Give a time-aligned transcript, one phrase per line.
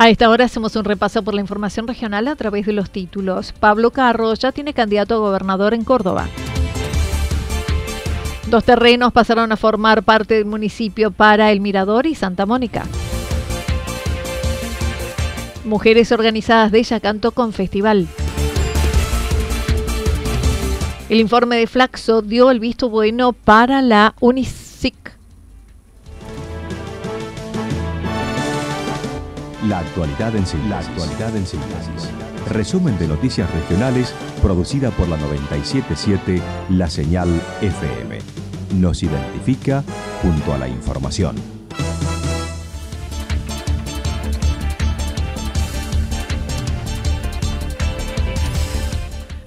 [0.00, 3.52] A esta hora hacemos un repaso por la información regional a través de los títulos.
[3.52, 6.26] Pablo Carro ya tiene candidato a gobernador en Córdoba.
[8.46, 12.86] Dos terrenos pasaron a formar parte del municipio para El Mirador y Santa Mónica.
[15.66, 18.06] Mujeres organizadas de Yacanto con festival.
[21.10, 25.19] El informe de Flaxo dio el visto bueno para la UNICIC.
[29.66, 30.70] La actualidad en síntesis.
[30.70, 32.10] La actualidad en síntesis.
[32.48, 37.28] Resumen de noticias regionales producida por la 977 La Señal
[37.60, 38.18] FM.
[38.76, 39.84] Nos identifica
[40.22, 41.36] junto a la información.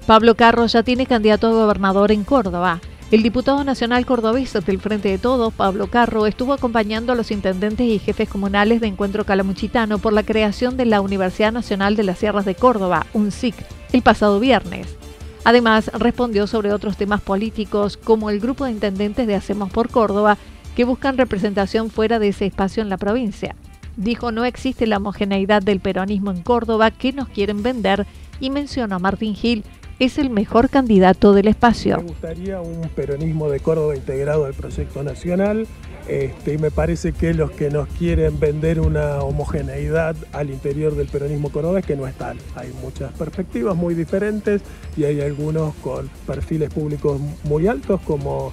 [0.06, 2.82] Pablo Carro ya tiene candidato a gobernador en Córdoba.
[3.14, 7.86] El diputado nacional cordobés del Frente de Todos, Pablo Carro, estuvo acompañando a los intendentes
[7.86, 12.18] y jefes comunales de Encuentro Calamuchitano por la creación de la Universidad Nacional de las
[12.18, 13.54] Sierras de Córdoba, UNSIC,
[13.92, 14.98] el pasado viernes.
[15.44, 20.40] Además, respondió sobre otros temas políticos, como el grupo de intendentes de Hacemos por Córdoba,
[20.76, 23.56] que buscan representación fuera de ese espacio en la provincia.
[23.96, 28.08] Dijo no existe la homogeneidad del peronismo en Córdoba que nos quieren vender
[28.40, 29.64] y mencionó a Martín Gil,
[30.04, 31.98] es el mejor candidato del espacio.
[31.98, 35.68] Me gustaría un peronismo de Córdoba integrado al proyecto nacional
[36.08, 41.08] este, y me parece que los que nos quieren vender una homogeneidad al interior del
[41.08, 42.38] peronismo cordobés que no es tal.
[42.56, 44.62] Hay muchas perspectivas muy diferentes
[44.98, 48.52] y hay algunos con perfiles públicos muy altos como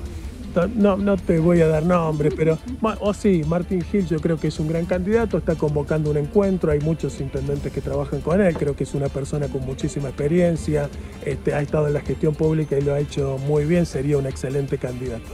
[0.75, 2.59] no, no te voy a dar nombre, pero,
[3.01, 6.71] o sí, Martín Gil yo creo que es un gran candidato, está convocando un encuentro,
[6.71, 10.89] hay muchos intendentes que trabajan con él, creo que es una persona con muchísima experiencia,
[11.25, 14.27] este, ha estado en la gestión pública y lo ha hecho muy bien, sería un
[14.27, 15.31] excelente candidato.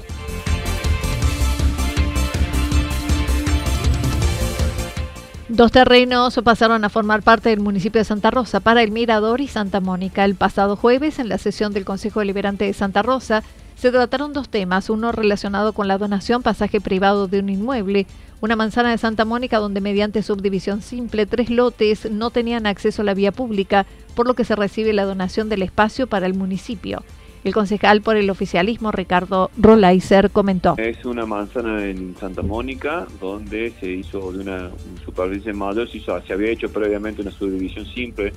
[5.48, 9.48] Dos terrenos pasaron a formar parte del municipio de Santa Rosa para el Mirador y
[9.48, 10.24] Santa Mónica.
[10.24, 13.42] El pasado jueves, en la sesión del Consejo Deliberante de Santa Rosa,
[13.76, 18.06] se trataron dos temas, uno relacionado con la donación pasaje privado de un inmueble,
[18.40, 23.04] una manzana de Santa Mónica donde mediante subdivisión simple tres lotes no tenían acceso a
[23.04, 27.02] la vía pública, por lo que se recibe la donación del espacio para el municipio.
[27.44, 30.74] El concejal por el oficialismo, Ricardo Rolaiser, comentó.
[30.78, 34.70] Es una manzana en Santa Mónica, donde se hizo de una
[35.04, 38.32] superficie mayor, se, se había hecho previamente una subdivisión simple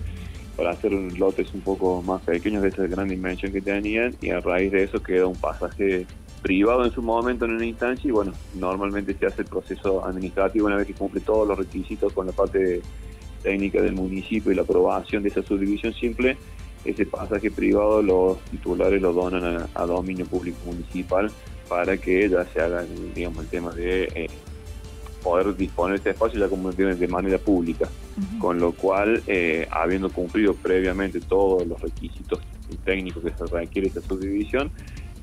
[0.59, 4.41] para hacer lotes un poco más pequeños de esa gran dimensión que tenían y a
[4.41, 6.05] raíz de eso queda un pasaje
[6.41, 10.67] privado en su momento en una instancia y bueno, normalmente se hace el proceso administrativo
[10.67, 12.81] una vez que cumple todos los requisitos con la parte
[13.41, 16.35] técnica del municipio y la aprobación de esa subdivisión simple,
[16.83, 21.31] ese pasaje privado los titulares lo donan a, dominio público municipal
[21.69, 22.83] para que ya se haga
[23.15, 24.29] digamos, el tema de eh,
[25.23, 27.87] poder disponer de este espacio ya como de manera pública,
[28.39, 32.39] con lo cual, eh, habiendo cumplido previamente todos los requisitos
[32.85, 34.71] técnicos que se requiere esta subdivisión,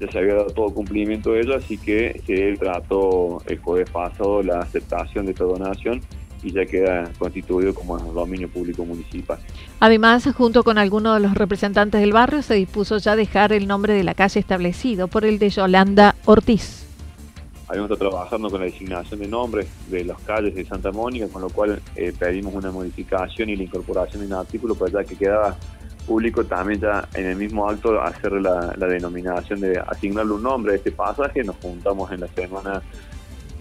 [0.00, 4.42] ya se había dado todo cumplimiento de ello, así que se trató el jueves pasado
[4.42, 6.00] la aceptación de esta donación
[6.42, 9.38] y ya queda constituido como dominio público municipal.
[9.80, 13.94] Además, junto con algunos de los representantes del barrio, se dispuso ya dejar el nombre
[13.94, 16.85] de la calle establecido por el de Yolanda Ortiz
[17.68, 21.42] habíamos estado trabajando con la designación de nombres de las calles de Santa Mónica, con
[21.42, 25.16] lo cual eh, pedimos una modificación y la incorporación de un artículo para ya que
[25.16, 25.56] quedaba
[26.06, 30.76] público también ya en el mismo acto hacer la, denominación de asignarle un nombre a
[30.76, 31.42] este pasaje.
[31.42, 32.82] Nos juntamos en la semana,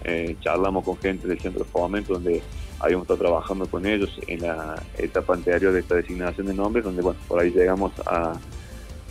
[0.04, 2.40] eh, charlamos con gente del centro de fomento donde
[2.78, 7.02] habíamos estado trabajando con ellos en la etapa anterior de esta designación de nombres, donde
[7.02, 8.34] bueno, por ahí llegamos a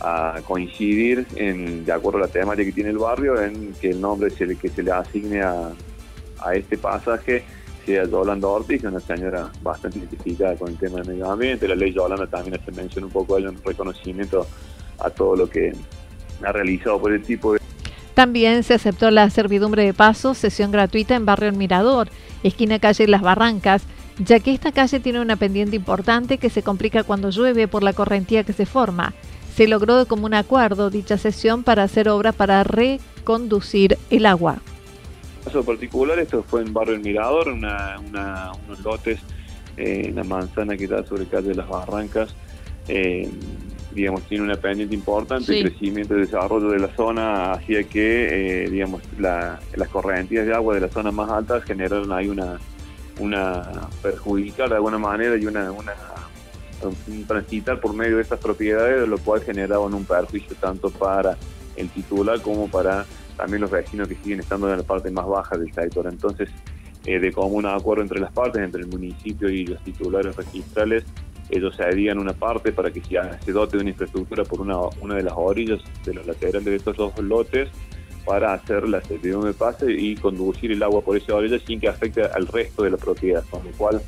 [0.00, 4.00] a coincidir en, de acuerdo a la temática que tiene el barrio en que el
[4.00, 5.70] nombre se le, que se le asigne a,
[6.40, 7.44] a este pasaje
[7.86, 11.68] sea Yolanda Ortiz, una señora bastante identificada con el tema del medio ambiente.
[11.68, 14.46] La ley Yolanda también se menciona un poco hay un reconocimiento
[14.98, 15.72] a todo lo que
[16.42, 17.60] ha realizado por el tipo de...
[18.14, 22.08] También se aceptó la servidumbre de paso, sesión gratuita en Barrio El Mirador,
[22.42, 23.84] esquina calle Las Barrancas,
[24.18, 27.92] ya que esta calle tiene una pendiente importante que se complica cuando llueve por la
[27.92, 29.14] correntía que se forma.
[29.56, 34.60] Se logró de común acuerdo dicha sesión para hacer obra para reconducir el agua
[35.46, 39.20] caso particular, esto fue en Barrio El Mirador, una, unos lotes
[39.76, 42.34] eh, en la manzana que está sobre calle de las Barrancas.
[42.88, 43.30] Eh,
[43.92, 48.70] digamos, tiene una pendiente importante, el crecimiento y desarrollo de la zona hacía que, eh,
[48.70, 52.58] digamos, las correntías de agua de las zonas más altas generaron ahí una,
[53.20, 56.15] una perjudicar de alguna manera y una, una un
[57.26, 61.36] transitar por medio de estas propiedades, lo cual generaban un perjuicio tanto para
[61.76, 63.04] el titular como para
[63.36, 66.06] también los vecinos que siguen estando en la parte más baja del sector.
[66.06, 66.48] Entonces,
[67.04, 71.04] eh, de común acuerdo entre las partes, entre el municipio y los titulares registrales,
[71.48, 75.34] ellos cedían una parte para que se dote de una infraestructura por una, de las
[75.36, 77.68] orillas de los laterales de estos dos lotes
[78.24, 81.88] para hacer la servidumbre de pase y conducir el agua por esa orilla sin que
[81.88, 84.02] afecte al resto de la propiedad, con lo cual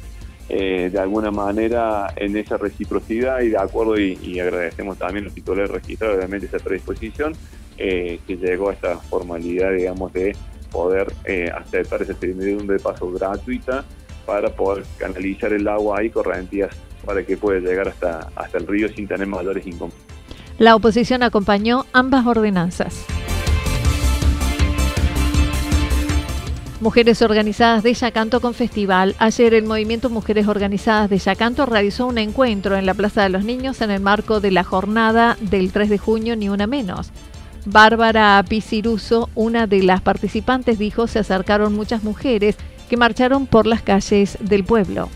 [0.48, 5.70] eh, de alguna manera en esa reciprocidad y de acuerdo y, agradecemos también los titulares
[5.70, 7.34] registrados obviamente esa predisposición
[7.76, 10.34] eh, que llegó a esta formalidad, digamos, de
[10.72, 13.84] poder eh, aceptar ese servidumbre de paso gratuita
[14.24, 16.74] para poder canalizar el agua ahí correntías
[17.04, 20.16] para que pueda llegar hasta, hasta el río sin tener mayores inconvenientes.
[20.58, 23.06] La oposición acompañó ambas ordenanzas.
[26.80, 29.16] Mujeres Organizadas de Yacanto con festival.
[29.19, 33.44] Ayer el movimiento Mujeres Organizadas de Yacanto realizó un encuentro en la Plaza de los
[33.44, 37.10] Niños en el marco de la jornada del 3 de junio Ni Una Menos.
[37.66, 42.56] Bárbara Piciruso, una de las participantes, dijo se acercaron muchas mujeres
[42.88, 45.08] que marcharon por las calles del pueblo.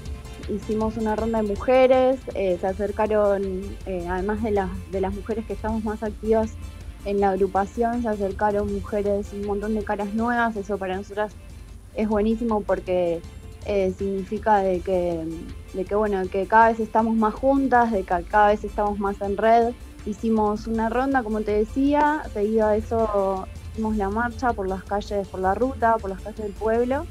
[0.53, 5.47] Hicimos una ronda de mujeres, eh, se acercaron, eh, además de, las de las mujeres
[5.47, 6.51] que estamos más activas
[7.05, 11.33] en la agrupación, se acercaron mujeres, un montón de caras nuevas, eso para nosotras
[11.95, 13.21] es buenísimo porque
[13.67, 15.25] eh, significa de que,
[15.75, 19.21] de que, bueno, que cada vez estamos más juntas, de que cada vez estamos más
[19.21, 19.73] en red
[20.05, 25.29] Hicimos una ronda, como te decía, seguido a eso hicimos la marcha por las calles,
[25.29, 27.07] por la ruta, por las calles del pueblo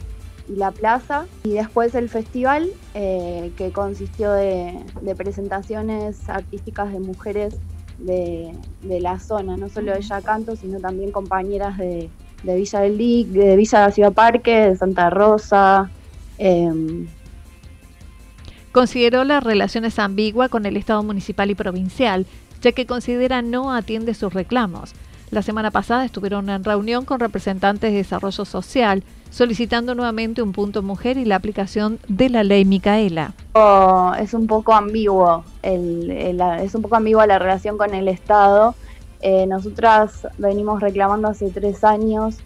[0.50, 1.26] y la plaza.
[1.46, 4.84] Y después el festival, eh, que consistió de,
[5.16, 7.56] presentaciones artísticas de mujeres
[7.98, 12.10] de, la zona, no solo de Yacanto, sino también compañeras de,
[12.44, 15.90] Villa del Lic, de Villa de Ciudad Parque, de Santa Rosa.
[16.38, 17.08] Em,
[18.72, 22.26] Consideró las relaciones ambiguas con el Estado municipal y provincial,
[22.62, 24.94] ya que considera no atiende sus reclamos.
[25.30, 30.84] La semana pasada estuvieron en reunión con representantes de desarrollo social, solicitando nuevamente un punto
[30.84, 33.34] mujer y la aplicación de la ley Micaela.
[33.54, 38.76] Oh, es un poco ambiguo, es un poco ambigua la relación con el Estado.
[39.22, 42.38] Eh, nosotras venimos reclamando hace tres años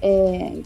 [0.00, 0.62] eh,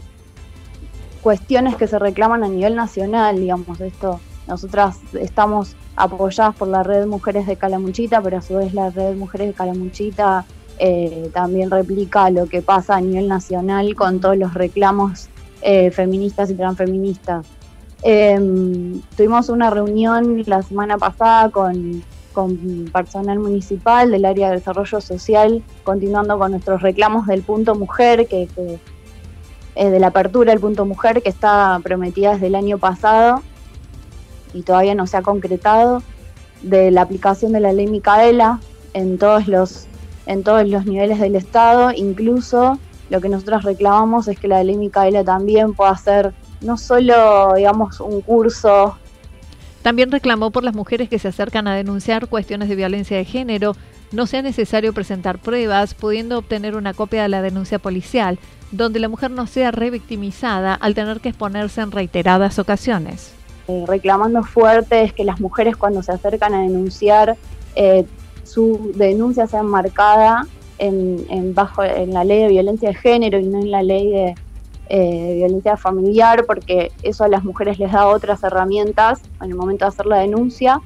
[1.21, 4.19] cuestiones que se reclaman a nivel nacional, digamos, esto.
[4.47, 9.15] Nosotras estamos apoyadas por la red Mujeres de Calamuchita, pero a su vez la red
[9.15, 10.45] Mujeres de Calamuchita
[10.79, 15.29] eh, también replica lo que pasa a nivel nacional con todos los reclamos
[15.91, 17.45] feministas y transfeministas.
[18.01, 22.01] Em, tuvimos una reunión la semana pasada con,
[22.91, 28.47] personal municipal del área de desarrollo social, continuando con nuestros reclamos del punto mujer, que,
[29.75, 33.41] eh, de la apertura del punto mujer, que está prometida desde el año pasado
[34.53, 36.01] y todavía no se ha concretado,
[36.61, 38.59] de la aplicación de la ley Micaela
[38.93, 39.87] en todos los,
[40.25, 42.77] en todos los niveles del Estado, incluso
[43.09, 47.99] lo que nosotros reclamamos es que la ley Micaela también pueda ser no solo, digamos,
[47.99, 48.97] un curso.
[49.81, 53.75] También reclamó por las mujeres que se acercan a denunciar cuestiones de violencia de género,
[54.11, 58.39] no sea necesario presentar pruebas, pudiendo obtener una copia de la denuncia policial,
[58.71, 63.33] donde la mujer no sea revictimizada al tener que exponerse en reiteradas ocasiones.
[63.67, 67.37] Eh, reclamando fuerte es que las mujeres cuando se acercan a denunciar,
[67.75, 68.05] eh,
[68.43, 70.47] su denuncia sea marcada
[70.79, 74.35] en, bajo, en la ley de violencia de género y no en la ley de,
[74.89, 79.85] eh, violencia familiar, porque eso a las mujeres les da otras herramientas en el momento
[79.85, 80.81] de hacer la denuncia.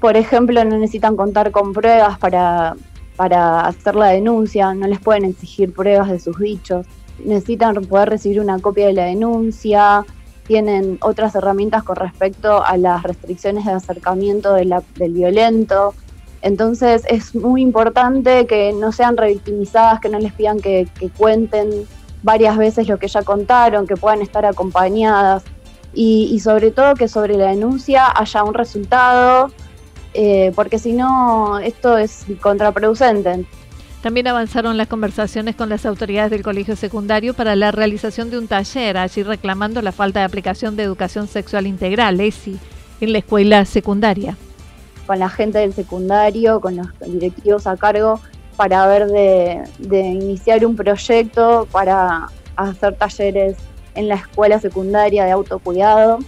[0.00, 2.76] Por ejemplo, no necesitan contar con pruebas para,
[3.16, 6.86] para hacer la denuncia, no les pueden exigir pruebas de sus dichos,
[7.24, 10.04] necesitan poder recibir una copia de la denuncia,
[10.48, 14.72] tienen otras herramientas con respecto a las restricciones de acercamiento del
[15.12, 15.94] violento.
[16.40, 21.68] Entonces es muy importante que no sean revictimizadas, que no les pidan que, cuenten
[22.22, 25.42] varias veces lo que ya contaron, que puedan estar acompañadas.
[25.94, 29.50] y, sobre todo que sobre la denuncia haya un resultado,
[30.14, 33.46] eh, porque si no, esto es contraproducente.
[34.02, 38.46] También avanzaron las conversaciones con las autoridades del colegio secundario para la realización de un
[38.46, 42.58] taller, allí reclamando la falta de aplicación de educación sexual integral, ESI,
[43.00, 44.36] en la escuela secundaria.
[45.06, 48.20] Con la gente del secundario, con los directivos a cargo,
[48.58, 53.56] para ver de, de iniciar un proyecto para hacer talleres
[53.94, 56.18] en la escuela secundaria de autocuidado.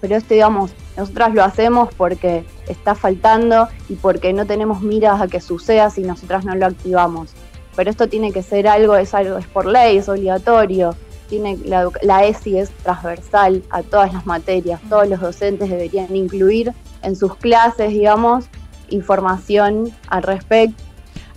[0.00, 5.26] Pero esto, digamos, nosotras lo hacemos porque está faltando y porque no tenemos miras a
[5.26, 7.32] que suceda si nosotras no lo activamos.
[7.74, 10.94] Pero esto tiene que ser algo, es algo, es por ley, es obligatorio.
[11.28, 14.80] Tiene, la, la ESI es transversal a todas las materias.
[14.88, 18.44] Todos los docentes deberían incluir en sus clases, digamos,
[18.88, 20.85] información al respecto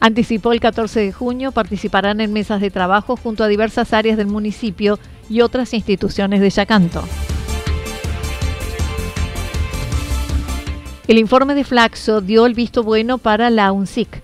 [0.01, 4.27] Anticipó el 14 de junio, participarán en mesas de trabajo junto a diversas áreas del
[4.27, 4.97] municipio
[5.29, 7.03] y otras instituciones de Yacanto.
[11.07, 14.21] El informe de Flaxo dio el visto bueno para la UNSIC.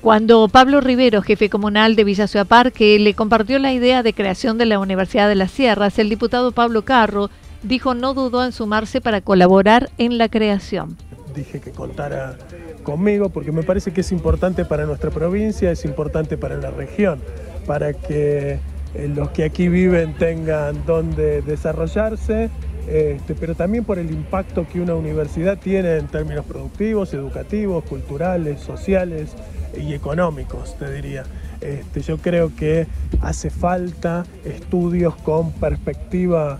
[0.00, 4.58] Cuando Pablo Rivero, jefe comunal de Villa Ciudad Parque, le compartió la idea de creación
[4.58, 7.30] de la Universidad de las Sierras, el diputado Pablo Carro
[7.62, 10.98] dijo no dudó en sumarse para colaborar en la creación.
[11.34, 12.36] Dije que contara
[12.82, 17.20] conmigo porque me parece que es importante para nuestra provincia, es importante para la región,
[17.66, 18.58] para que
[18.94, 22.50] eh, los que aquí viven tengan donde desarrollarse
[22.86, 28.60] este, pero también por el impacto que una universidad tiene en términos productivos, educativos, culturales,
[28.60, 29.30] sociales
[29.78, 31.24] y económicos, te diría.
[31.60, 32.86] Este, yo creo que
[33.22, 36.58] hace falta estudios con perspectiva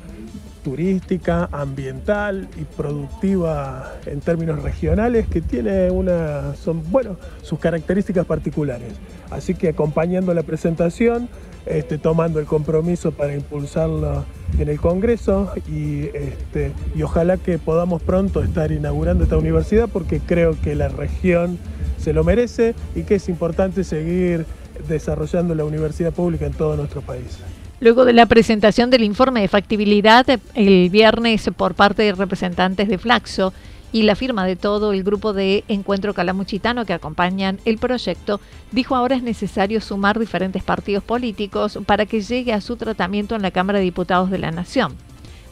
[0.64, 8.94] turística, ambiental y productiva en términos regionales que tiene una, son, bueno, sus características particulares.
[9.30, 11.28] Así que acompañando la presentación,
[11.66, 14.24] este, tomando el compromiso para impulsarlo
[14.58, 20.20] en el Congreso y, este, y ojalá que podamos pronto estar inaugurando esta universidad porque
[20.20, 21.58] creo que la región
[21.98, 24.46] se lo merece y que es importante seguir
[24.88, 27.38] desarrollando la universidad pública en todo nuestro país.
[27.84, 30.24] Luego de la presentación del informe de factibilidad
[30.54, 33.52] el viernes por parte de representantes de Flaxo,
[33.92, 38.40] y la firma de todo el grupo de Encuentro Calamuchitano que acompañan el proyecto,
[38.72, 43.42] dijo ahora es necesario sumar diferentes partidos políticos para que llegue a su tratamiento en
[43.42, 44.94] la Cámara de Diputados de la Nación.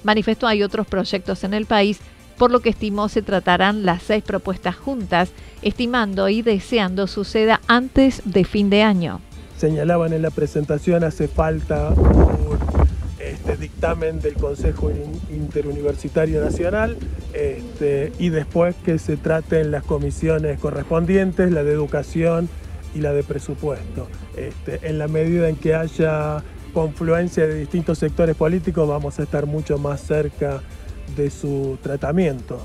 [0.02, 2.00] Manifestó hay otros proyectos en el país,
[2.38, 8.22] por lo que estimó se tratarán las seis propuestas juntas, estimando y deseando suceda antes
[8.24, 9.20] de fin de año.
[9.62, 11.95] Señalaban en la presentación hace falta
[13.21, 14.90] este dictamen del Consejo
[15.31, 16.97] Interuniversitario Nacional
[17.33, 22.49] este, y después que se traten las comisiones correspondientes, la de educación
[22.92, 24.09] y la de presupuesto.
[24.37, 26.42] Este, en la medida en que haya
[26.75, 30.61] confluencia de distintos sectores políticos vamos a estar mucho más cerca
[31.16, 32.59] de su tratamiento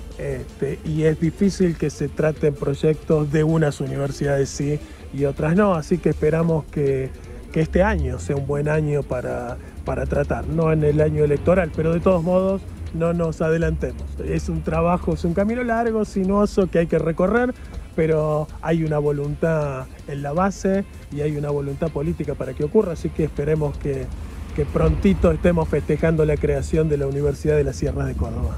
[0.86, 4.80] y es difícil que se traten proyectos de unas universidades sí
[5.13, 7.09] y otras no, así que esperamos que,
[7.51, 11.71] que este año sea un buen año para para tratar, no en el año electoral,
[11.73, 12.61] pero de todos modos
[12.93, 14.03] no nos adelantemos.
[14.21, 17.53] Es un trabajo, es un camino largo, sinuoso que hay que recorrer,
[17.95, 22.91] pero hay una voluntad en la base y hay una voluntad política para que ocurra,
[22.93, 24.07] así que esperemos que,
[24.57, 28.57] que prontito estemos festejando la creación de la Universidad de las Sierras de Córdoba.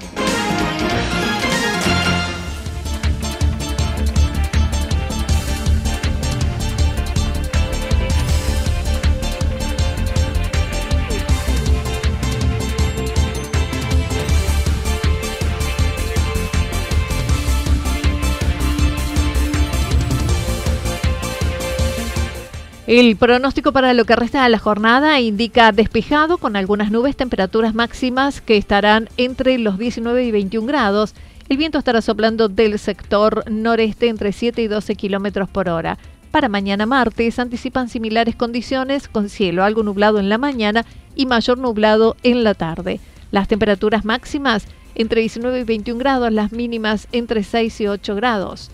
[22.93, 27.73] El pronóstico para lo que resta de la jornada indica despejado con algunas nubes, temperaturas
[27.73, 31.15] máximas que estarán entre los 19 y 21 grados.
[31.47, 35.97] El viento estará soplando del sector noreste entre 7 y 12 kilómetros por hora.
[36.31, 41.59] Para mañana martes anticipan similares condiciones con cielo algo nublado en la mañana y mayor
[41.59, 42.99] nublado en la tarde.
[43.31, 48.69] Las temperaturas máximas entre 19 y 21 grados, las mínimas entre 6 y 8 grados.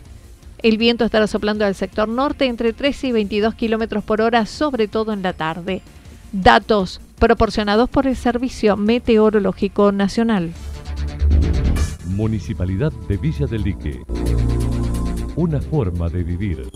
[0.60, 4.88] El viento estará soplando al sector norte entre 13 y 22 kilómetros por hora, sobre
[4.88, 5.82] todo en la tarde.
[6.32, 10.52] Datos proporcionados por el Servicio Meteorológico Nacional.
[12.08, 14.02] Municipalidad de Villa del Lique.
[15.36, 16.68] una forma de vivir.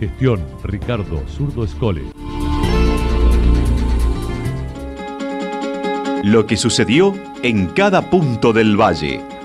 [0.00, 2.02] Gestión Ricardo Zurdo Escole.
[6.24, 9.35] Lo que sucedió en cada punto del valle.